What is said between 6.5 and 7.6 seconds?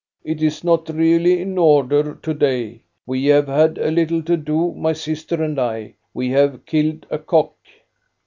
killed a cock."